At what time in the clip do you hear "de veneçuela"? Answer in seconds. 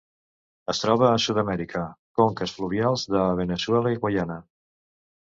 3.17-3.93